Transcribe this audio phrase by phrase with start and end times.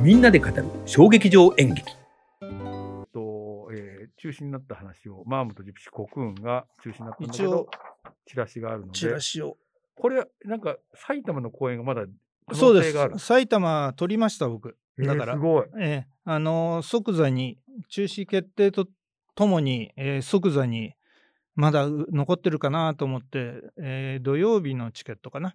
[0.00, 1.92] みんなで語る衝撃場演劇
[3.12, 7.66] と、えー中止になった話を、マームとジプシーコクーンが中止になったんだけ一応ど、
[8.26, 9.56] チラシがあるのでチラ、シを。
[9.94, 12.06] これ、なんか埼玉の公演がまだ
[12.48, 13.18] 可そうで能性がある。
[13.18, 13.26] す。
[13.26, 14.76] 埼玉取りました、僕。
[14.98, 15.66] だからえーすごい。
[15.78, 17.58] ええあのー即座に、
[17.88, 18.86] 中止決定と
[19.34, 20.94] ともに、えー即座に、
[21.54, 25.54] まだう残ってるかなと思って、えー土曜日のチケットかな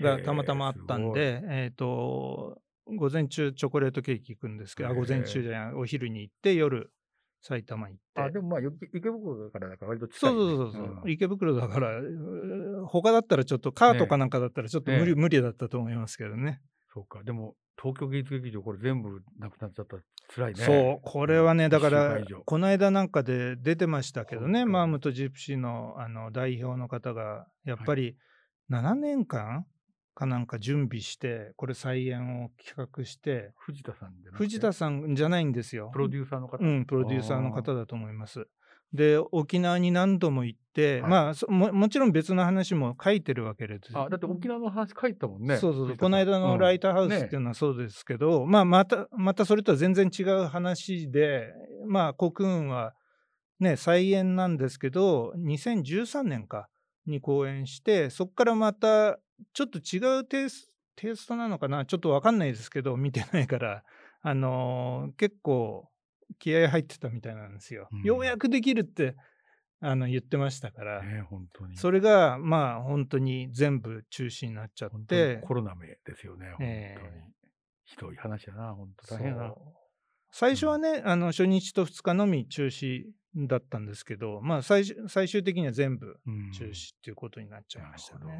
[0.00, 6.92] がたまたまあったんで、えっ、と、午前中チョコレートケーキ行くんですけど、午前中じゃない、お昼に行って、夜、
[7.40, 8.20] 埼玉行って。
[8.22, 11.10] あ、でもまあ、よ池袋だからだから割と近そいうね、そうそうそう、ん。
[11.10, 16.60] 池袋だから、う他だったらちょっと、カートかなんかだったらちょっと無理,、ね無理だったと思いますけどね。
[16.92, 17.22] そうか。
[17.24, 20.64] でも、東京芸術劇場、これ全部なくなっちゃったら辛いね。
[20.64, 28.16] そう、これはね、だからこの間なんかで出てましたけどね、マームとジプシーのあの代表の方が、やっぱり
[28.70, 29.66] 7年間
[30.14, 34.44] かなんか準備して、これ再演を企画して、藤田さんじゃなくて？
[34.44, 35.90] 藤田さんじゃないんですよ。
[35.92, 36.58] プロデューサーの方？
[36.58, 38.46] うん、プロデューサーの方だと思います。
[38.92, 43.90] で、沖縄に何度も行って、はいまあそも、もちろん別の話も書いてるわけです。
[43.96, 45.56] あ、だって沖縄の話書いたもんね。
[45.56, 51.54] そうそうそう、この間のライターハウスねっていうのはそうですけど、まあ、また、またそれとは全然違う話で、
[51.86, 52.92] まあ、コクーンは
[53.60, 56.68] ね、再演なんですけど、2013年か
[57.06, 59.18] に公演して、そこからまた、
[59.52, 63.84] ちょっと違うテイステイストなのかな、ちょっとわかんないですけど、見てないから、
[64.22, 65.88] あのー結構
[66.38, 67.88] 気合入ってたみたいなんですよ。
[67.92, 69.16] うんようやくできるって
[69.80, 71.02] あの言ってましたから。
[71.02, 71.76] ね、本当に。
[71.76, 76.70] それが、まあ、本当に全部中止になっちゃって、コロナ名ですよね、本当に。
[76.70, 77.42] ええ
[77.84, 79.54] ひどい話やな、本当大変やな。
[80.30, 83.04] 最初はね、あの初日と2日のみ中止
[83.36, 88.20] だったんですけど、まあ最終最終的には全部うん中止っていうことになっちゃいましたね。
[88.24, 88.34] ほど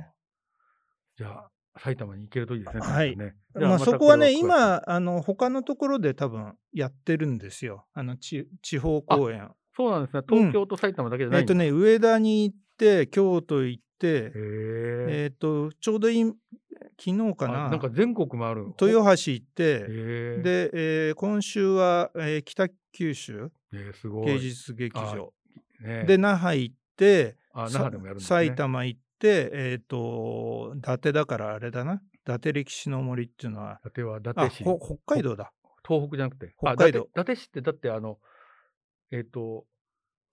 [1.22, 2.82] じゃあ、埼玉に行けるといいですね。
[2.82, 7.86] はいねまあ、たそこはね、今、あの他のところで多分やってるんですよ。
[7.94, 9.50] あのち地方公演。
[9.76, 10.22] そうなんですね。
[10.28, 14.32] 東京と埼玉だけじゃないんだえっとね、上田に行って、京都行って、へえ。
[14.34, 18.66] えっと、ちょうどいい昨日かあな、なんか全国もある。
[18.80, 19.78] 豊橋行って。
[19.78, 24.26] で、えー今週は、えー北九州えーすごい。
[24.26, 25.32] 芸術劇あ場。
[25.80, 28.46] ね、で、那覇行って、あ、那さ覇でもやるんですね。
[28.46, 31.94] 埼玉行って、えっ、と、伊達だからあれだな。
[31.94, 34.64] 伊達歴史の森っていうのは、伊達は伊あ、達市。
[34.64, 35.52] ほ北海道だ。
[35.86, 36.54] 東北じゃなくて。
[36.58, 38.18] 北海道あ伊達伊達市ってだってあの、
[39.10, 39.64] えっ、と、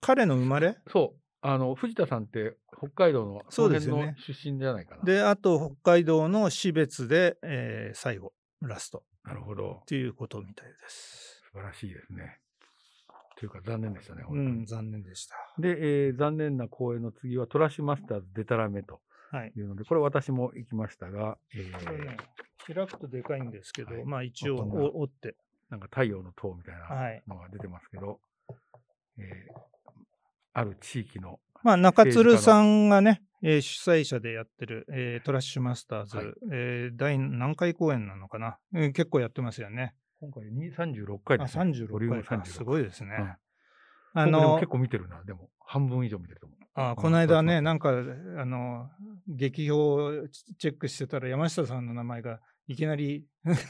[0.00, 0.76] 彼の生まれ？
[0.88, 5.02] そう、あの、藤田さんって北海道のそうですよね出身じゃないかな。
[5.04, 9.84] で、あと北海道の標別で、えー最後、ラストなるほどっ。
[9.86, 11.42] ていうことみたいです。
[11.52, 12.38] 素晴らしいですね。
[13.40, 14.62] というか残念でしたね、う本当に。
[14.62, 15.34] ん、残念でした。
[15.58, 19.00] で、えー残念な公演の次はトラッシュマスターズデタラメと
[19.32, 19.52] はい。
[19.56, 22.16] いうので、これ私も行きましたが、えーね、
[22.66, 24.56] 開くとでかいんですけど、はいまあ一応、
[24.94, 25.36] 折って。
[25.70, 28.20] なんか太陽の塔みたいはいなのが出てますけど、
[29.18, 29.60] えー
[30.52, 39.94] ある地域の、まあ、中鶴さんがね、えー主催者でやってる、えートラッシュマスターズ、はいえー第何回公演なのかな、えー結構やってますよね。
[40.20, 41.86] 今回に36回あ、です、ね。
[41.86, 42.44] ボリュ36ーム36回か。
[42.44, 43.16] すごいですね。
[43.18, 43.34] うん
[44.12, 46.58] あの結構見てるな、でも半分以上見てると思う。
[46.74, 48.90] あうんこの間ね、なんか、あの、
[49.28, 53.24] 劇表をチェックしてたら、山下さんの名前がいきなり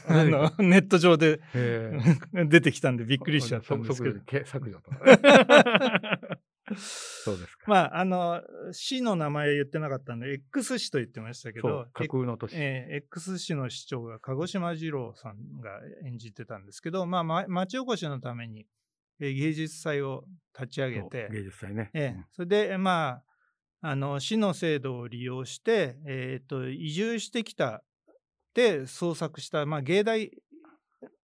[0.07, 1.97] あのネット上でえ
[2.45, 4.19] 出てきたんでびっくりしちゃったんですけど。
[4.45, 4.91] 削除と。
[7.23, 7.65] そうですか。
[7.69, 12.55] まあ、あの、市の名前言ってなかったんで、X 市と言ってましたけど架空の都市。
[12.55, 18.67] えー X 市の市長が鹿児島二郎さんが演じてたんですけど、まあ、ま町おこしのために、
[19.19, 21.91] えー芸術祭を立ち上げて、芸術祭ね。
[21.93, 23.21] ええそれで、ま
[23.81, 27.83] あ、あの市の制度を利用して、えー、と移住してきた
[28.53, 30.31] で創作した、まあ、芸大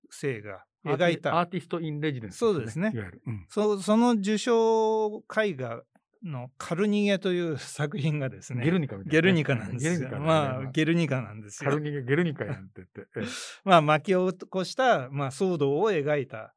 [0.09, 0.63] 生が
[0.93, 3.21] うん描いたアーティスト・イン・レジデンス、そうですねいわゆる。
[3.25, 5.83] うんそその受賞絵画
[6.23, 9.21] の「カルニゲ」という作品がですねゲルニカみたいなね。
[9.21, 9.91] ゲルニカなんですよ。
[9.91, 11.81] ゲルニカだねまあ、ゲルニカなんですよカル。
[11.81, 13.01] ニゲ、ゲルニカやんって言って。
[13.19, 13.27] ええ
[13.63, 16.53] まあ、巻き起こした、まあ、騒動を描いた、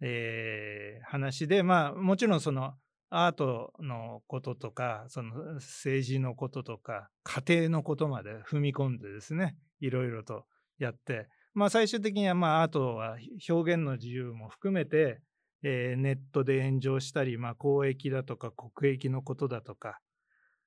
[0.00, 2.74] えー話で、まあ、もちろんその
[3.08, 10.46] アートのこととか、その政治のこととか、家庭のことまで踏み込んでですね、いろいろと
[10.78, 13.16] やって、まあ、最終的には、まあ、アートは
[13.48, 15.20] 表現の自由も含めて、
[15.62, 19.98] えーネットで炎上したり、まあ、公益だとか国益のことだとか、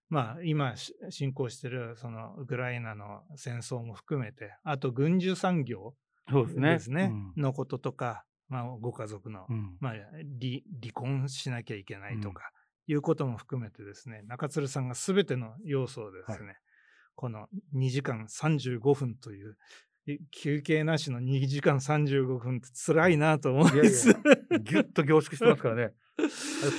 [0.10, 5.96] まあ、今し進行しているそのウクライナの戦争も含めて、あと軍需産業
[6.32, 7.08] ですね。
[7.08, 7.42] ね、うん。
[7.42, 9.78] のこととか、まあ、ご家族の、うん。
[9.80, 12.52] まあ、離離婚しなきゃいけないとか、
[12.88, 16.58] いうことも含めてですね、中鶴さんが全ての要素をですね、
[17.16, 19.56] この2時間35分というい
[20.32, 24.10] 休憩なしの2時間35分って辛いなと思いいやいます。
[24.10, 24.16] や、
[24.60, 25.94] ぎゅっと凝縮してますからね。
[26.18, 26.28] 普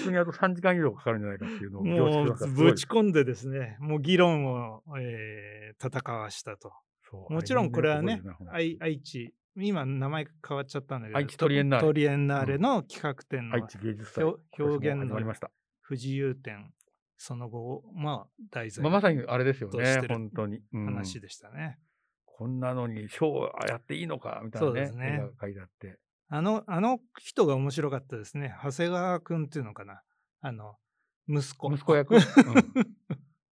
[0.05, 5.55] 通にあと3時間以上かかるんじゃないかっていうのを凝縮ぶち込んでですね、もう議論を、えー
[5.85, 6.73] 戦わしたと。
[7.31, 14.25] もちろんこれはね愛愛知、今名前変わっちゃったんだけど、愛知トリエンナーレトリエンナーレの企画展の愛知芸術祭。
[14.25, 15.50] 表表現今年も始まりました。
[15.82, 16.73] 不自由展、
[17.17, 20.61] その後を、まあ、題材まあ、まさにあれですよね本当に。
[20.73, 21.79] うん話でしたね。
[22.37, 24.41] こんなのにショーやっていいのか？
[24.45, 25.99] みたいなねね書いてあって。
[26.29, 28.53] あの、あの人が面白かったですね。
[28.63, 30.03] 長谷川君っていうのかな？
[30.41, 30.77] あの、
[31.29, 31.73] 息子。
[31.73, 32.21] 息子役、うん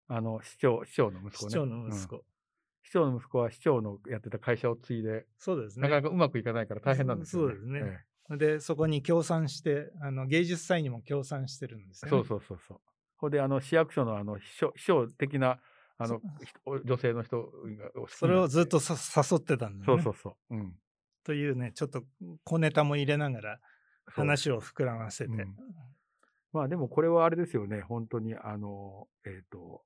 [0.08, 1.50] あの市長市長の息子ね。
[1.52, 2.16] 市長の息子。
[2.18, 2.22] うん
[2.84, 5.84] 市長の息子は市長のやってた会社を継いで、そうですね。
[5.84, 7.54] なかなかうまくいかないから大変なんですよね。
[7.54, 12.18] そうですねええで、そこに協賛して、あの芸術祭にも協賛してるんですよ、ね。
[12.18, 12.82] そうそうそうそう。
[13.16, 15.62] ほんで、あの、市役所のあの、秘書、秘書的な、
[16.04, 17.52] あの、人女性の人が
[18.08, 18.96] それをずっとさ
[19.32, 20.04] 誘ってたんだよね。
[20.04, 20.56] そうそうそう。
[20.56, 20.76] うん。
[21.24, 22.04] というね、ちょっと
[22.44, 23.60] 小ネタも入れながら
[24.06, 25.32] 話を膨らませて。
[25.32, 25.56] うん
[26.54, 29.84] まあでもこれはあれですよね、本当に、あの、えっ、と、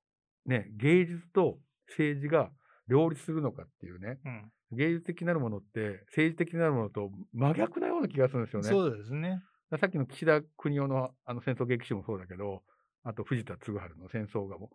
[0.48, 1.60] ね、芸術と
[1.90, 2.50] 政治が
[2.88, 8.68] 両立するのかっていうね、うん芸術的なるものって政治的なるものと真逆なような気がするんですよね。
[8.68, 9.42] そうですね。
[9.80, 12.64] さっきの岸田邦夫のあの戦争劇集もそうだけど、
[13.04, 14.72] あと藤田嗣治の戦争画も。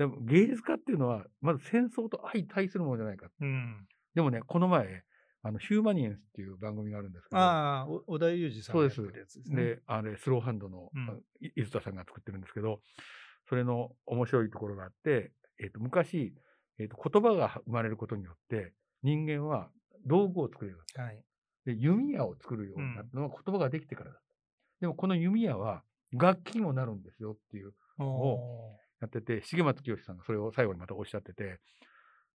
[0.00, 3.26] でも芸術家っていうのは、まず戦争と相対するものじゃないか。
[3.38, 3.86] うん。
[4.14, 5.02] でもね、この前、
[5.42, 9.62] あのヒューマニエンスっていう番組があるんですけど、ああ、お小田裕二さんがやってそうでするやつですね。
[9.62, 10.98] で、あれ、スローハンドの、う
[11.42, 12.80] 伊豆田さんが作ってるんですけど、
[13.50, 15.32] それの面白いところがあって、
[15.62, 16.32] えっ、と、昔、
[16.78, 18.72] えっ、と、言葉が生まれることによって、
[19.02, 19.68] 人間は
[20.06, 21.22] 道具を作れるはい。
[21.66, 21.72] た。
[21.72, 24.22] で、弓矢を作るようになったのは言葉ができてからだった。
[24.80, 25.82] でも、この弓矢は
[26.14, 31.58] 楽器にもなるんですよっていうおやってて、重松清さんがそれを最後にまたおっしゃってて、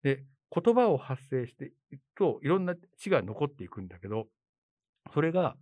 [0.03, 4.27] で、言葉を発生していくと、いろんな知が残っていくんだけど、
[5.13, 5.55] それが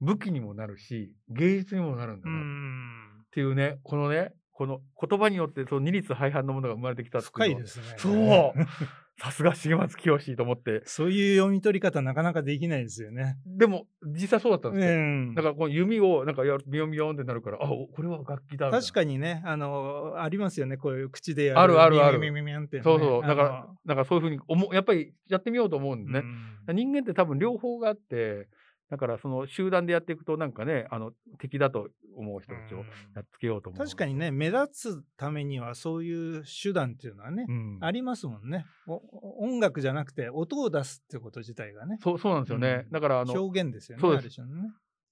[0.00, 3.24] 武器にもなるし、芸術にもなるんだなっん。
[3.30, 7.84] ていうね、このね、この言葉によってその二律背反のものが生まれてきたっていう深いですね。
[7.98, 8.52] そう
[9.18, 10.82] さすが重松清と思って。
[10.84, 13.38] そういう読み取り方なかなかできないですよね。
[13.46, 14.92] でも、実際そうだったんですよ。
[14.92, 18.70] うんだからこの弓をなんかやビヨンビヨンってなるから、あ、おこれは楽器だ。
[18.70, 21.60] 確かにね、あの、ありますよね、こういう口でやる。
[21.60, 23.22] あるあるあるミミミミミミってね、そうそう。
[23.22, 26.18] だからだからそういうふうにやっぱりやってみようと思うんでね。
[26.18, 28.48] うん人間って多分両方があって、
[28.90, 33.84] だからその集団でやっていくとなんかね、あの敵だと思う人たちをやっつけようと思う。
[33.84, 39.44] 確かにね、目立つためにはそういう手段っていうのはね、うん、ありますもんねお。
[39.44, 42.84] 音楽じゃなくて音を出すってこと自体がね、そうそうなんですよね。
[42.86, 44.00] うんだからあの、表現ですよね。
[44.00, 44.46] そうですね。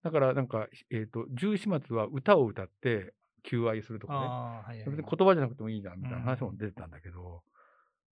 [0.05, 4.19] だからなんか、えっ、と、十四末は歌を歌って求愛するとかね。
[4.19, 7.43] はいはい言葉じゃなくてもいいじゃんみたいな話も出てたんだけど、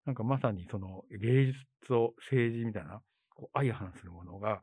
[0.05, 3.01] なんかまさにその芸術と政治みたいな、
[3.35, 4.61] こう相反するものが、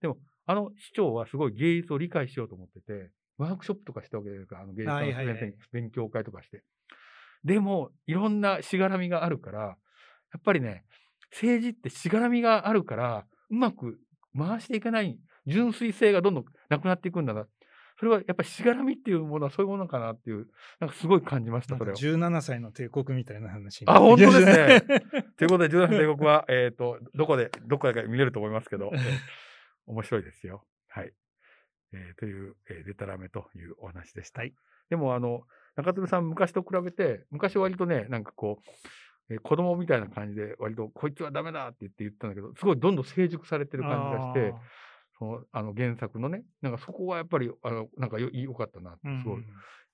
[0.00, 0.16] でも、
[0.50, 6.64] あの市長はすごい芸術を理解しようと思ってて、ワークショップとかしたわけですから、あの芸術はいはいはいの先生に勉強会とかして。
[7.44, 9.74] でも、いろんなしがらみがあるから、や
[10.38, 10.84] っぱりね、
[11.30, 14.00] 政治ってしがらみがあるから、うまく
[14.36, 15.16] 回していけない、
[15.46, 17.46] 純粋性がどんどんなくなっていくんだな。
[18.00, 20.48] それはやっぱりしがらみっていうものはそういうものかなっていう、
[20.80, 21.94] なんかすごい感じました、それを。
[21.94, 24.80] 17歳の帝国みたいな話にあ本当ですね。
[25.36, 29.00] ということで、17歳帝国は、えっ、と、どこで、どこでか見れると思いますけど、え ー
[29.90, 30.64] 面白いですよ。
[30.88, 31.12] はい。
[31.92, 34.40] えーという、えーデタラメというお話でした。
[34.42, 34.54] はい
[34.88, 35.42] でも、あの、
[35.76, 44.52] 中鶴さん、昔と比べて、昔割とね、なんかこう、えー子供みたいな感じで、割と、こいつはダメだって言って言ったんだけど、すごいどんどん成熟されてる感じがして、
[45.18, 49.44] その、あの、原作のね、なんかそこはやっぱり、あの、なんかよ良かったなってすごい、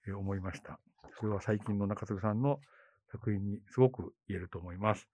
[0.07, 0.79] えー思いました。
[1.21, 2.61] それは最近の中鶴さんの
[3.11, 5.09] 作品にすごく言えると思います。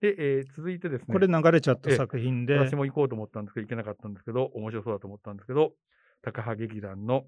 [0.00, 1.06] で、えー続いてですね。
[1.12, 1.96] これ流れちゃったええ。
[1.96, 5.72] 作品で、私も行こうと思ったんですけど、行けなかったんですけど、面白そうだと思ったんですけど、
[6.22, 7.24] 高羽劇団の、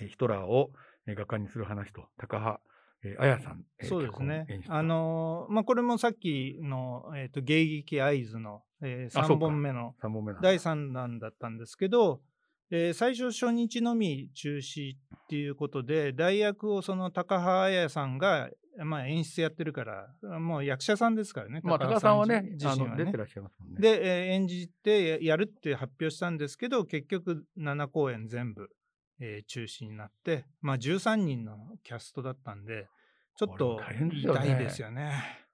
[0.00, 0.70] えーヒトラーを、
[1.06, 2.60] えー画家にする話と、高羽、
[3.02, 4.46] えー彩さん、えーそうですね。
[4.68, 9.46] あのーまあ、これもさっきの、えー、と芸劇合図の、えあそうか。
[9.46, 12.20] 3本目の3本目第3弾だったんですけど、
[12.70, 18.48] えー最初初日のみ中止っていうことで代役をその高羽彩さんが、
[18.84, 23.80] まあ、演出やってるからもう役者さんですからねまあ、高羽さんはね、自身はね出てらっしゃいますもんね。
[23.80, 28.68] で、えー演じてややるって発表したんですけど結局7公演全部、
[29.20, 32.88] えー中止になって、まあ、13人のキャストだったんで
[33.36, 35.12] ちょっとも大変ですよね痛いですよね。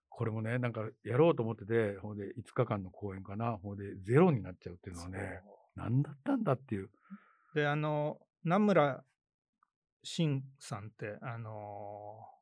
[0.09, 5.43] これもね、なんかやろうと思ってて、ほんで5日間の公演かな、ほんでゼロになっちゃうっていうのはね、
[5.75, 6.89] 何だったんだっていう。
[7.55, 9.05] で、あの、名村
[10.03, 12.36] 真さんって、あのー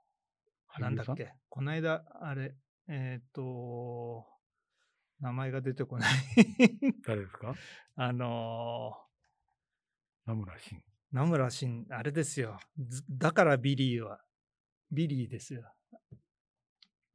[0.80, 2.54] なんだっけ、この間、あれ、
[2.88, 4.26] えっ、と、
[5.20, 6.12] 名前が出てこない。
[7.06, 7.54] 誰ですか？
[7.96, 8.92] あの
[10.26, 10.78] 名村真。
[10.78, 12.58] ー、名村真、あれですよ。
[12.78, 14.20] ずだからビリーは、
[14.90, 15.72] ビリーですよ。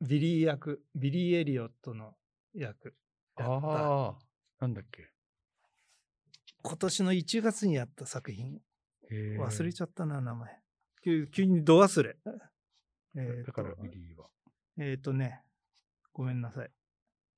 [0.02, 2.16] ビリー役、ビリー・エリオットの
[2.54, 2.96] 役。
[3.36, 4.20] ああ、
[4.60, 5.12] なんだっけ？
[6.62, 8.62] 今年の1月にやった作品。
[9.12, 10.62] 忘れちゃったな、名前。
[11.04, 12.18] 急急にど忘れ。
[13.16, 14.28] えーとだからビリーは。
[14.78, 15.42] えっ、とね、
[16.14, 16.70] ごめんなさい。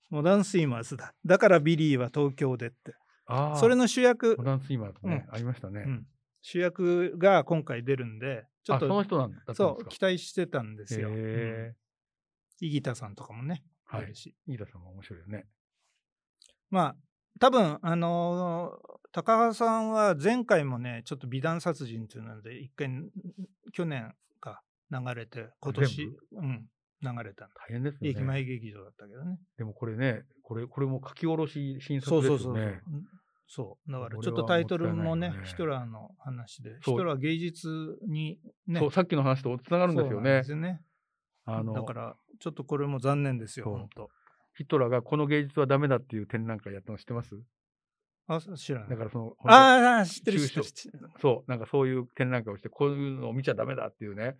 [0.10, 1.14] モダンスイマーズだ。
[1.26, 2.94] だからビリーは東京でって。
[3.26, 5.84] ああ、それの主役モ、ダンスイマーズね、うんありましたね。
[5.86, 6.08] うん
[6.44, 9.90] 主役が今回出るんで、ちょっあ、そのと、人なんだったんそう、ですか？
[9.92, 11.10] 期待してたんですよ。
[11.10, 11.76] うんへ
[12.62, 14.36] イギタさんとかもね、はい出るし。
[14.48, 14.54] え。
[14.54, 15.46] 飯田さんも面白いよね。
[16.72, 16.96] まあ、
[17.40, 22.90] 多分あのー高橋さんは前回もね、ちょっと美談殺人っていうので、一回、
[23.74, 24.16] 去年か
[24.92, 26.68] 流れて、今年全、うん、
[27.02, 27.56] 流れたんだ。
[27.68, 28.10] 大変ですよね。
[28.10, 29.40] 駅前劇場だったけどね。
[29.58, 32.82] でもこれね、これ、これも書き下ろし新そ作ですようそうそうそうね。。
[33.48, 33.92] そう。
[33.92, 40.44] だからちょっとタイトルもねヒトラーの話で、ヒトラー芸術にね、そう、さっきの話とつながるんですよそうで。
[40.44, 40.82] すよね
[41.46, 44.10] あのだから、ちょっとこれも残念ですよ、本当。
[44.56, 47.36] ヒトラーがこの芸術はダメだっていう展覧会やったの知ってます？
[48.28, 48.90] あ、知らない。
[48.90, 51.10] だからその、ああ、知ってる、知ってる。
[51.20, 54.38] そう、なんかそういう展覧会をして、こういうのを見ちゃダメだっていうね。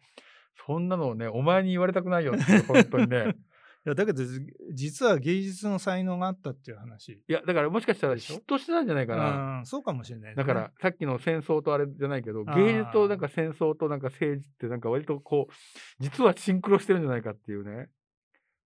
[0.66, 3.36] そんなのをね、お前に言われたくないよって、本当にね。
[3.84, 4.40] いや、だけど、じ
[4.74, 7.14] 実は芸術の才能があったっていう話。
[7.28, 9.60] いや、だからもしかしたら嫉妬してたんじゃないかな。
[9.60, 15.54] うん、そうかもしれないね、だから、さっきの戦争とあれじゃないけど、芸術となんか戦争となんか政治ってなんか割とこう、
[16.00, 17.90] 実はシンクロしてるんじゃないかっていうね、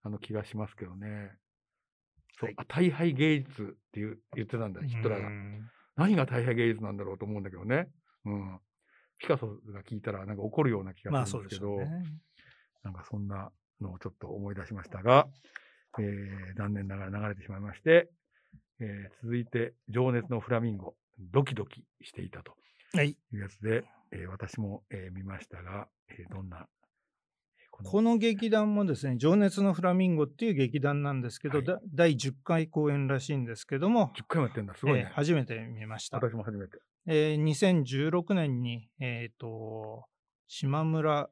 [0.02, 1.32] あの気がしますけどね。
[2.38, 4.00] そう、はいあ大敗芸術って
[4.34, 5.30] 言ってたんだ、ヒトラーがう。
[5.30, 7.88] ん何が大敗芸術なんだろうと思うんだけどね。
[8.26, 8.60] うん。
[9.18, 12.04] ピカソが聞いたらなんか怒るような気がするですけど、しょうね。
[12.84, 15.26] なんかそんなのをちょっと思い出しましたが、
[15.98, 18.08] えー残念ながら流れてしまいまして、
[18.80, 22.54] えー続いて、情熱のフラミンゴ、ドキドキしていたと
[22.94, 23.10] はい。
[23.10, 26.66] いうやつで、えー私も、えー見ましたが、えーどんな、えー
[27.76, 31.66] ここの劇団もですね、情熱のフラミンゴっていう劇団なんですけど、はい。
[31.66, 35.12] だ第10回公演らしいんですけども、10回もやってんだ、すごいえーね。
[35.14, 36.16] 初めて見ました。
[36.16, 36.78] 私も初めて。
[37.06, 40.06] えー2016年に、えっ、と、
[40.48, 41.28] 島村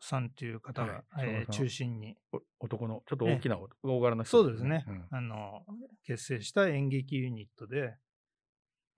[0.00, 1.28] さんという方が、はい。
[1.28, 5.06] えー中心に、お男の、ちょっと大きな、大柄な人そうですね、うん。
[5.10, 5.62] あの、
[6.06, 7.96] 結成した演劇ユニットで、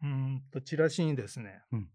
[0.03, 1.89] うーんと、チラシにですね、うん。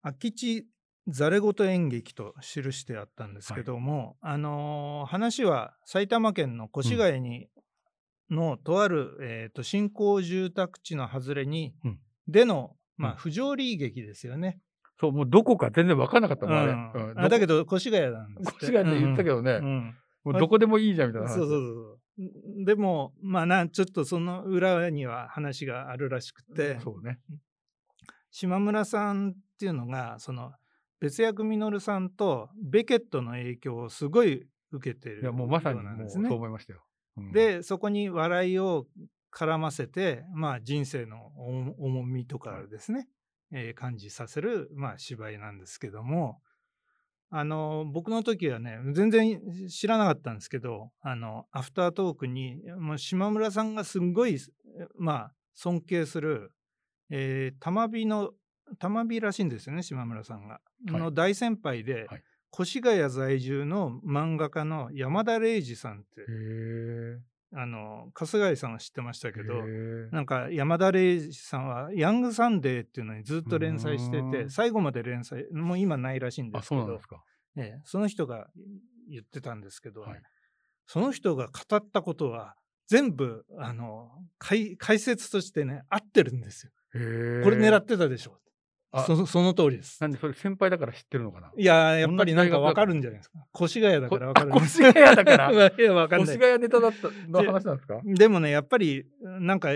[0.00, 0.66] 空き地
[1.08, 7.48] ざれ言演劇と記してあったんですけども、あのー話は埼玉県の越谷に、
[8.30, 11.98] のとある、えー、と新興住宅地の外れに、うん。
[12.26, 13.18] での、まあ、うん。
[13.18, 14.60] 不条理劇ですよね。
[15.00, 16.46] そう、もうどこか全然分かんなかった。
[16.46, 17.14] うん。
[17.14, 19.64] だけどど、越谷なんですこ、越谷って言ったけどね、うん。
[19.64, 19.96] うん。
[20.24, 21.36] もうどこでもいいじゃんみたいな話。
[21.36, 22.22] そうそうそ
[22.60, 22.64] う。
[22.66, 27.18] でも、まあな、ちょっとその裏には話があるらしくて、そうね。
[28.30, 30.52] 島村さんっていうのが、その
[31.00, 36.24] 別役稔さんとベケットの影響をすごい受けてるいや、もうまさにもうそう。
[36.24, 36.84] 思いましたよ。
[37.16, 38.86] うん、で、そこに笑いを
[39.32, 43.08] 絡ませて、まあ人生の重重みとかですね、
[43.52, 46.40] えー感じさせる、まあ芝居なんですけども、
[47.30, 54.38] あの、僕の時はね、全然知らなかったんですけど、あの、アフタートークに、もう島村さんがすんごい、
[54.96, 56.52] まあ、尊敬する、
[57.10, 58.30] えー、玉美の、
[58.78, 60.60] 玉美らしいんですよね、島村さんが。
[60.86, 62.22] はいの大先輩で、はい
[62.58, 66.22] 越谷在住の漫画家の山田礼二さんって。
[67.54, 69.62] あの、春日井さんは知ってましたけど、
[70.12, 77.22] なんか山田礼二さんはヤングサンデーっていうのにずっと連載してて、最後まで連載、もう今ないらしいんであ、すけどそうなんです、か。
[77.56, 78.48] ええその人が
[79.10, 80.22] 言ってたんですけど、はい
[80.86, 82.56] その人が語ったことは
[82.86, 86.72] 全部、あの、解解説としてね、合ってるんですよ。
[86.92, 88.40] これ狙ってたでしょ。
[88.90, 90.00] あそ その通りです。
[90.00, 91.52] なんでそれ先輩だから知ってるのかな？
[91.56, 93.38] いやー、やっぱりなんかわかるんじゃないですか。
[93.60, 95.50] 越谷だこからわかるあ 越谷だから？
[95.52, 96.38] いや、わかんない越。
[96.40, 98.00] 谷ネタだったの話なんですか？
[98.04, 99.70] でもね、やっぱり、なんか、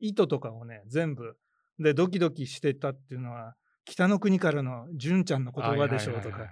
[0.00, 1.36] 意図とかをね、全部、
[1.78, 3.54] で、ドキドキしてたっていうのは、
[3.84, 6.48] 北の国からの純ちゃんの言葉でしょうとかはい、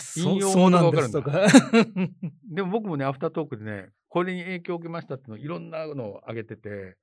[0.00, 1.46] そ引用そうなんですとか。
[2.52, 6.96] でも僕もね、アフタートークでね、これに影響を受けましたっていうのをいろんなのを挙げてて、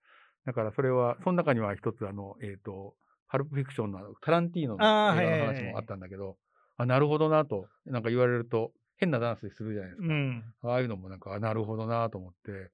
[0.45, 2.95] だからそれは、その中には一つあの、えっ、と、
[3.35, 6.37] パルプフィクションのタランティーノの映画の話もあったんだけど、
[6.77, 10.07] あ、なるほどなと、なんか言われると、変なダンスするじゃないですか。
[10.07, 10.43] うん。
[10.63, 12.71] ああいうのもなんか、あなるほどなと思って、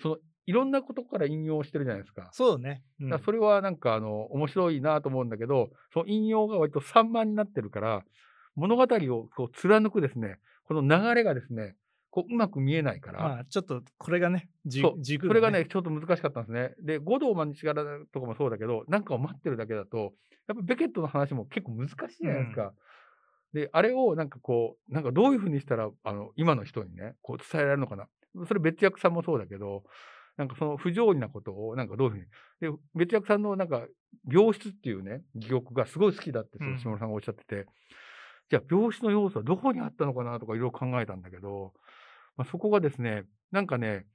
[0.00, 2.30] その、いろんなことから引用してるじゃないですか。
[2.32, 2.82] そうね。
[3.00, 8.02] うんそれはなんかあの面白いなと思うんだけど、その引用が割と散漫になってるから、
[8.54, 11.76] 物語をこう貫くですね、この流れがですね、
[12.12, 16.74] こううまく見えないから、まあ、ちょっとこれがね、じ軸それがね、ちょっと難しかったんですね。
[16.82, 20.12] で、五道万日柄とかもそうだけど、なんかを待ってるだけだと、
[20.46, 22.74] やっぱベケットの話も結構難しいじゃないですか。
[23.54, 28.06] で、あれをなんかこう、なんかどういうふうにしたら、あの、今の人にね、こう伝えられるのかな。
[28.46, 29.82] それ別役さんもそうだけど、
[30.36, 32.72] なんかその不条理なことを、なんかどういうふうに。
[32.72, 33.86] で、別役さんのなんか、
[34.30, 37.66] 病室っていうね、戯曲がすごい好きだって、その下村さんがおっしゃってて、
[38.50, 41.72] じゃあ病室の要素はどこにあったのかなとかいろいろ考えたんだけど、
[42.36, 44.06] まあ、そこがですね、なんかね、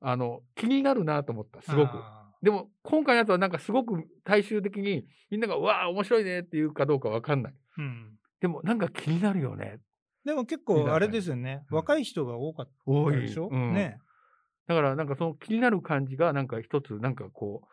[0.00, 1.90] あの、気になるなと思った、すごく。
[1.94, 7.52] あでも、今回のやつはなんかすごく大衆的にみんなが、うわあ、面白いねっていうかどうかわかんない。
[7.52, 8.18] ーうん。
[8.40, 9.78] でも、なんか気になるよね。
[10.24, 11.76] でも結構あれですよね、うん。
[11.76, 13.20] 若い人が多かった多い。
[13.20, 13.74] でしょ、うん。
[13.74, 13.98] ね。
[14.66, 17.68] だから、なんかその気になる感じが、なんか一つ、なんかこう、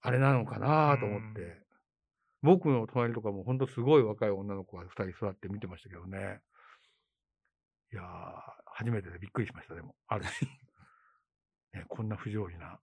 [0.00, 1.62] あれなのかなと思って、うん。
[2.42, 6.40] 僕の隣とかも本当すごい若い女の子が二人座って見てましたけどね。
[7.92, 8.04] いやー、
[8.78, 9.96] 初めてでびっくりしました、でも。
[10.06, 10.46] ある日。
[11.74, 12.78] ね、こんな不条理な。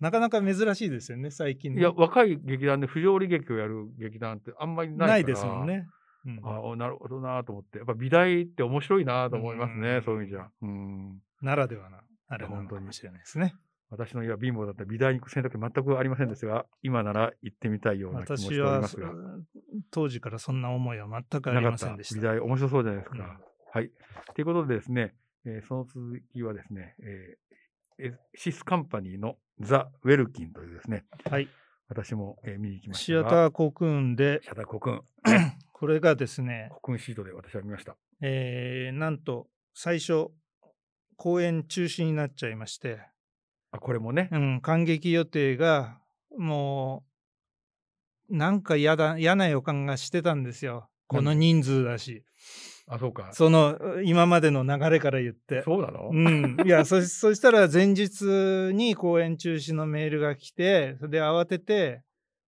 [0.00, 5.08] なかなか珍しいですよね、最近ねいや、若い劇団で不条理劇をやる劇団ってあんまりない。
[5.08, 5.66] ないですもん。
[5.66, 5.88] ね。
[6.26, 7.78] うんああ、なるほどなと思って。
[7.78, 10.50] やっぱ美大って面白いなと思いますね、うんそういう意味じゃ。
[10.60, 11.22] うん。
[11.40, 13.54] ならではな、あれなの本当にかもしれないですね。
[13.88, 19.12] 私の家は貧乏だったら美大に行く選択肢全くありませんですが、今なら行ってみたいような気もしており私はますが。
[19.90, 22.20] 当時からそんな思いは全くありませんでした。
[22.20, 23.40] 美大面白そうじゃないですか。
[23.76, 23.90] うんはい。
[24.34, 25.14] ということでですね、
[25.44, 31.48] えーその続きはですね、えーエシスカンパニーのザ・ウェルキンというですね、はい。
[31.88, 33.30] 私も、えー見に行きましたシアが。
[33.30, 35.02] ターコクーンで、シアターコクーン。
[35.72, 37.96] これがですね、コクーンシートで私は見ました。
[38.20, 40.28] えーなんと最初、
[41.16, 43.00] 公演中止になっちゃいまして、
[43.72, 44.28] あ、これもね。
[44.32, 45.98] うん、感激予定が、
[46.36, 47.04] も
[48.30, 50.88] う、なんか嫌だ、嫌な予感がしてたんですよ。
[51.08, 52.24] この人数だし。
[52.88, 53.30] あ、そうか。
[53.32, 55.62] その、今までの流れから言って。
[55.62, 58.22] そうなの、うん、いや そそしたら前日
[58.72, 62.02] に公演中止のメールが来てそれで慌てて、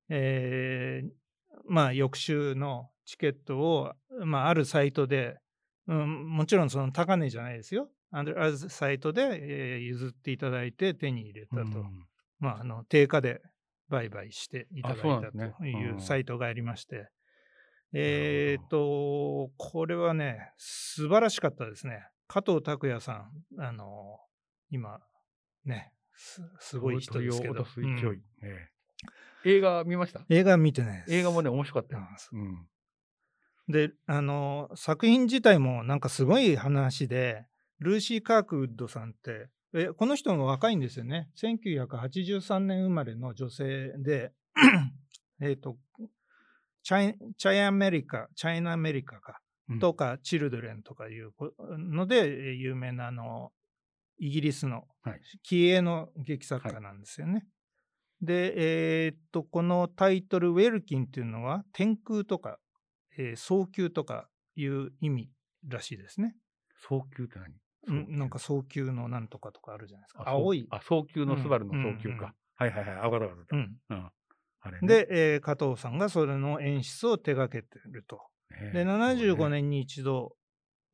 [0.09, 1.11] えー
[1.71, 3.93] まあ翌週のチケットを、
[4.25, 5.37] まあ、あるサイトで、
[5.87, 7.91] うん、もちろんその高値じゃないですよ。
[8.11, 12.07] あるサイトで、えー譲っていただいて手に入れたと、うん。
[12.39, 13.43] まあ、あの定価で
[13.89, 16.01] 売買していただいたといううん。
[16.01, 17.09] サイトがありまして、
[17.93, 22.07] えっ、と、これはね、素晴らしかったですね。
[22.27, 24.19] 加藤拓也さん、あの、
[24.71, 25.01] 今、
[25.65, 27.91] ね、すすごい人ですけどす勢い。
[27.91, 28.79] うんええ
[29.45, 30.21] 映画見ました？
[30.29, 31.15] 映画見てないです。
[31.15, 32.03] 映画もね、面白かったよ。
[32.33, 32.69] うんうん。
[33.69, 37.47] で、あの、作品自体もなんかすごい話で、
[37.79, 41.31] ルーシー・カークウッドさんって、えこの人も若いんですよね。
[41.37, 44.33] 1983年生まれの女性で、
[45.41, 45.77] えっと、
[46.89, 53.53] チャイチャイアメリカ、チャイナアメリカか、うんとか、チルドレンとかいうこので、えー有名なあの、
[54.17, 57.47] イギリスのはい気鋭の劇作家なんですよね。
[58.23, 58.55] で、
[59.05, 62.59] えーっと、このタイトル、ウェルキンっていうのは、天空とか、
[63.19, 65.31] えー早急とかいう意味
[65.67, 66.37] らしいですね。
[66.89, 67.55] 早急って何？
[67.89, 70.23] うん、なんか早急のなんとかとかあるじゃないですか。
[70.27, 70.67] あ青い。
[70.71, 72.15] あ、早急のスバルのうん早急か。
[72.15, 72.97] うんうんはいはいはい。
[72.97, 73.57] あ、わかったわかった。
[73.57, 74.11] うん、うん。
[74.65, 78.21] ね、で、えー加藤さんがそれの演出を手掛けてると。
[78.51, 79.37] ねで、75。
[79.37, 80.37] そうね年に一度、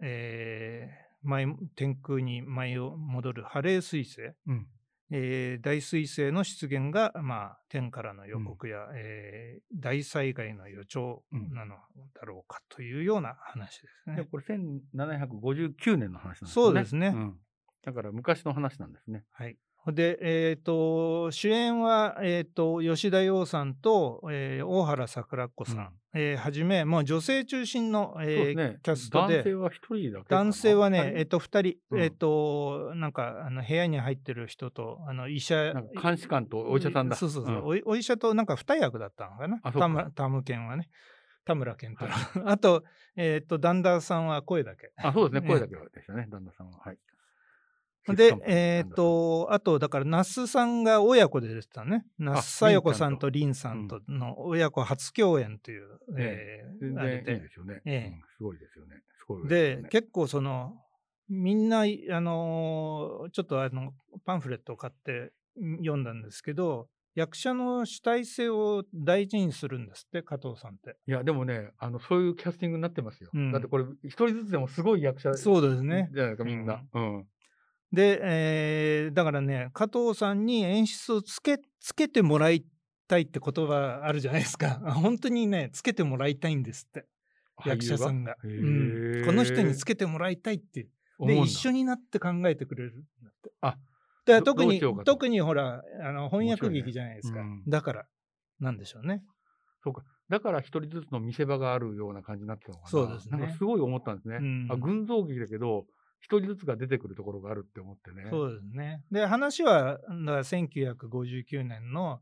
[0.01, 4.67] えー舞天空に舞を戻るハレー彗星、うん。
[5.11, 11.77] えー大彗星の出現が、まあ、天からの予告や、えー大災害の予兆なの
[12.15, 14.17] だろうかというような話ですね。
[14.17, 16.49] で、これ1759年の話なんですね。
[16.53, 17.35] そうですねん
[17.83, 19.25] だから昔の話なんですね。
[19.33, 19.57] はい。
[19.93, 28.79] で、えっ、と、主演は、えっ、と、吉田羊さんと、えー大原桜子さん、うんえーはじめ、もう女性中心の、えーね。
[28.83, 30.27] キャストで、男性は一人だけ。
[30.35, 37.17] 男性はね、えっと、二人、うんえっと、なんか、あの、部屋に入ってる人と、あの、医者、監視官とお医者さんだ。
[37.17, 39.61] そうそうそう、んおいお医者となんか二役だったのかな。
[39.63, 40.89] あ田村田村健はね。
[41.45, 42.13] 田村健太郎。
[42.51, 42.85] あと、
[43.17, 44.93] えっと、ダンダーさんは声だけ。
[44.97, 45.49] あ、そうですね。
[45.49, 46.79] ね 声だけでしたね、旦那さんは。
[46.79, 46.99] はい。
[48.13, 52.05] で、えっ、と、あと、だから、那須さんが親子で出てたね。
[52.19, 57.49] 那須さよ子さんと凛さんとの親子初共演という、えー全あれいいで。
[57.49, 57.81] すよね。
[57.87, 58.97] ええうんすごいですよね。
[59.19, 60.75] すごいで、ね結構その、
[61.29, 63.95] みんな、あのーちょっとあの、
[64.27, 70.97] パンフレットを買ってん読んだんですけど、役者の主体性を大事にするんですって、加藤さんって。
[71.07, 73.31] いや、でもね、あの、そういうキャスティングになってますよ。
[73.33, 76.11] うんだってこれ、一人ずつでもすごい役者そうですね。
[76.13, 76.83] じゃないですか、みんな。
[76.93, 77.27] うん。
[77.95, 82.65] で、えーだからね、加藤さんに演出をつけ、つけてもらい
[83.07, 84.81] たいって言葉あるじゃないですか。
[84.95, 87.07] 本当にね、つけてもらいたいんですって、
[87.65, 88.37] 役者さんが。
[88.43, 90.89] 俳うん、この人につけてもらいたいって。
[91.21, 93.53] で、一緒になって考えてくれるんだって。
[93.61, 93.79] あ
[94.27, 97.41] だから特に特にほら、あの翻訳劇じゃないですか。
[97.41, 98.07] うんだから、
[98.59, 99.23] なんでしょうね。
[99.83, 100.03] そうか。
[100.31, 102.89] だから一人ずつの見せ場があるような感じになってたのかな。
[102.91, 104.37] そうですねなんかすごい思ったんですね。
[104.37, 105.85] うんあ群像劇だけど、
[106.25, 108.27] 一人ずつが出てくるところがあるって思ってね。
[108.31, 109.03] そうですね。
[109.11, 112.21] で、話は、だから1959年の、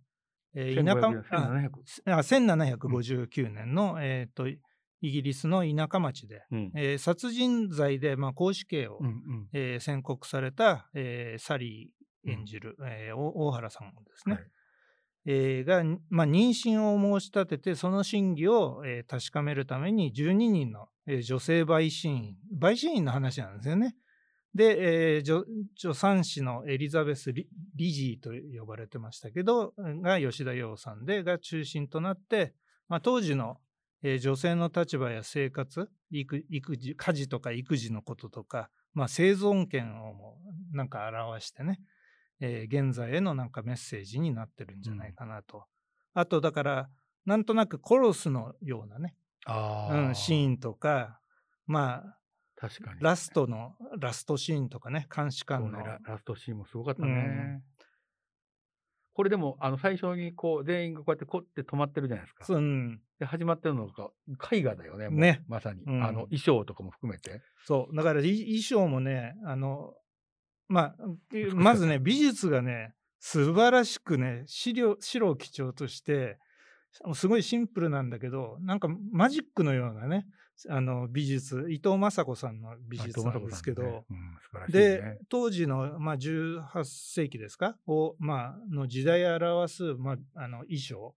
[0.54, 2.50] えー田舎1500あ1700。
[2.66, 6.72] あ1759年の、えーとイギリスの田舎町で、うん。
[6.74, 9.48] えー殺人罪で、まあ、公死刑を、うんうん。
[9.52, 14.44] えー宣告された、えーサリー演じる、えーお大原さんですね、はい
[15.26, 23.96] えーが、まあ、妊娠を申し立ててその真偽を、えー確かめるために12人の、えー女性陪審員陪審員の話なんですよね。
[24.54, 32.54] で、えー助助産師のエリザベス・リリジーと呼ばれてましたけどが吉田洋さんでが中心となって、
[32.88, 33.56] まあ、当時の、
[34.02, 40.36] えー女性の立場や生活育育児家事とか育児のこととか、まあ、生存権をも
[40.72, 41.80] なんか表してね、
[42.40, 45.64] えー現在へのなんかメッセージになってるんじゃないかなと。
[46.14, 46.88] あとだから
[47.24, 49.14] なんとなくコロスのようなね、
[49.46, 51.20] うん、シーンとか
[51.66, 52.18] まあ
[52.56, 53.00] 確かに。
[53.00, 57.08] ラストのラストシーンとかね監視官の、ねララストシーンもすごかったね。
[57.08, 57.12] う
[57.58, 57.62] ん
[59.14, 62.46] これでも、あの、最初にこう、全員がこうやってこって止まってるじゃないですか。
[62.46, 64.08] そううんで、始まってるのが、
[64.50, 65.10] 絵画だよね。
[65.10, 65.82] ねまさに。
[65.82, 67.42] うんあの、衣装とかも含めて。
[67.64, 69.94] そうだからい衣装もねあの
[70.68, 76.38] まあまずね美術がね素晴らしくね資料白を基調として
[77.14, 80.26] すごいシンプルなんだけどなんかマジックのようなね
[80.68, 84.04] あの美術伊藤雅子さんの美術なんですけど、
[84.68, 85.18] でね。
[85.28, 91.14] 当時の、まあ、18世紀ですかを、まあの時代を表す、まあ、あの衣装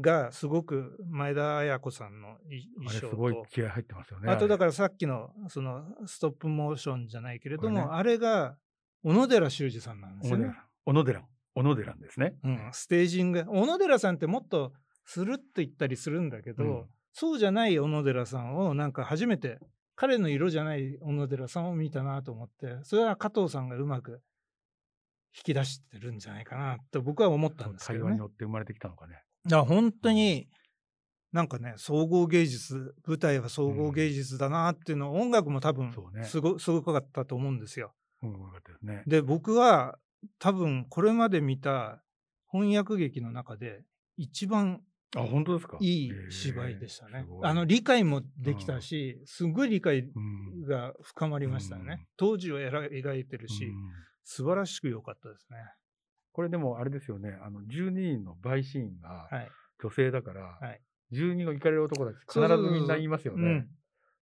[0.00, 4.32] がすごく前田綾子さんのいあれす衣装とごい気合入ってますよね。
[4.32, 8.56] あとだかからさっきのそのストップモーションじゃないけれども、これねあれが
[9.02, 10.54] 小野寺修二さんなんですよね。
[10.84, 11.22] 小野寺。
[11.54, 12.34] 小野寺ですね。
[12.44, 14.72] うん、ステージング小野寺さんってもっと
[15.12, 19.58] スルッと言ったりするんだけど、うんそうじゃない小野寺さんをなんか初めて
[19.96, 24.22] 彼の色じゃない小野寺さんを見たなと思ってそれは加藤さんがうまく
[25.36, 28.18] 引き出してるんじゃないかなと僕は思ったんですけどね会話に。
[28.20, 29.14] よって生まれてきたのかね。
[29.44, 30.48] だから本当に
[31.32, 37.92] なんかね総合芸術舞台は総合芸術だなっていうの、音楽も多分そうねすごすごかったと思うんですよ。
[38.82, 39.02] ね。
[39.08, 39.98] で僕は
[40.38, 42.04] 多分これまで見た
[42.52, 43.82] 翻訳劇の中で
[44.16, 44.80] 一番
[45.16, 45.76] あ、本当ですか？
[45.80, 47.26] いい芝居でしたね。
[47.42, 50.62] あの理解もできたし、すごい理解うん。
[50.64, 51.82] が深まりましたね。
[51.88, 52.06] うん。
[52.16, 53.74] 当時を描いてるし、うん。
[54.22, 55.56] 素晴らしく良かったですね。
[56.32, 59.48] これでもあれですよね、あの12人の陪審員がはい。
[59.82, 60.80] 女性だから、はい。
[61.12, 63.66] 12人の行かれる男たち必ずみんな言いますよね。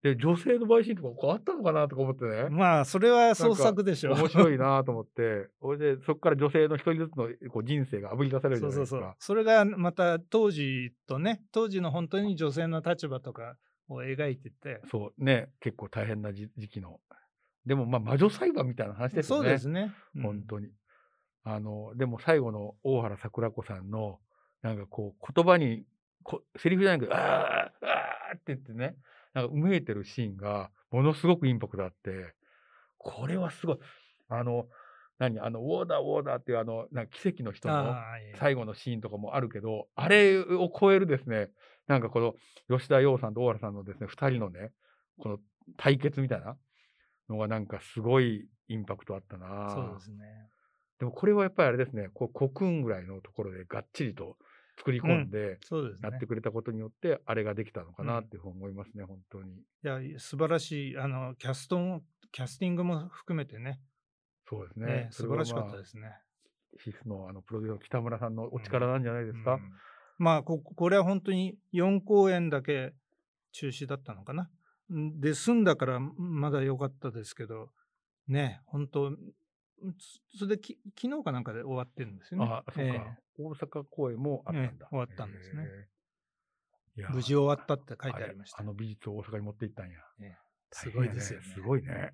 [0.03, 4.15] うんで、女性の陪審とかこうあったのかなとか思ってね、まあそれは創作でしょう。
[4.15, 9.27] 面白いなと思って、それでそこから女性の一人ずつのこう人生があぶり出されるじそうそうそうゃないですか。。
[9.27, 13.57] それがまた当時とね、当時の本当に女性の立場とか
[13.89, 17.01] を描いてて、そうね、結構大変な時時期の。
[17.67, 19.45] でもまあ魔女裁判みたいな話ですよね。
[19.45, 19.93] そうですね。
[20.15, 20.69] うん本当に。
[21.43, 24.21] あの、でも最後の大原桜子さんの、
[24.63, 25.85] なんかこう、言葉に、
[26.23, 28.97] こセリフじゃないけど、あーあーって言ってね、
[29.39, 32.35] なんかうめいてるシーンが、ものすごくインパクトあって、
[32.97, 33.79] これはすごい。
[34.29, 34.67] あの、
[35.19, 37.95] 何あの、ウォーダー、ウォーダーっていうあの、なんか奇跡の人の
[38.39, 41.51] 最後のシーンとかもあるけど、あれを超えるですね、
[41.87, 42.35] なんかこの
[42.69, 44.73] 吉田洋さんと大原さんのですね、二人のね、
[45.19, 45.39] この
[45.77, 46.57] 対決みたいな
[47.29, 50.19] のがなんかすごいインパクトあったなそうですね。
[50.99, 54.37] でもこれはやっぱりあれですね、こうコクーンぐらいのところでがっちりと
[54.79, 55.59] 作り込んで、
[56.03, 56.27] やって。
[56.27, 59.53] くれたことによって、あれができたのかなうんっていうふうに思いますね、本当に。
[59.53, 63.81] いや、素晴らしい、あの、キャストも、キャスティングも含めてね、
[64.49, 64.87] そうですね。
[64.87, 66.13] ね素晴らしかったですすね。
[66.85, 69.55] シスのあのプロデューサーの北村さんのお力なんじゃないですか？
[69.55, 69.61] うん
[70.19, 72.93] まあこ、これは本当に4公演だけ
[73.53, 74.51] 中止だったのかな。
[74.93, 77.71] んで、済んだからまだ良かったですけど、
[78.27, 79.17] ね、本当、
[79.99, 82.47] そそれでき昨日かなんかで終わってるんですよね。
[82.47, 84.71] あそうか、え大阪公演もあったんだ。
[84.71, 85.89] ええ終わったんですね
[87.11, 88.61] 無事終わったって書いてありました。
[88.61, 89.99] あの美術を大阪に持って行ったんや。
[90.21, 90.37] ええ
[90.73, 91.47] すごいですよね。
[91.55, 92.13] すごいね。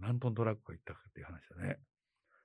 [0.00, 1.78] 何トントラックが行ったかっていう話だね。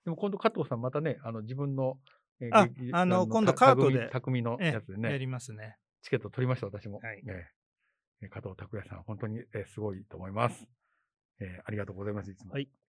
[0.04, 2.00] でも今度加藤さんまたね、あの自分の、
[2.40, 5.78] えーあ劇あの今度たカートで匠匠のええやつでね、やりますね。
[6.02, 7.00] チケット取りました、私も。
[7.00, 7.46] はいえ
[8.22, 10.68] え加藤拓也さん、本当に、えーすごいと思います。
[11.40, 12.54] えーありがとうございます、いつも。
[12.54, 12.70] はい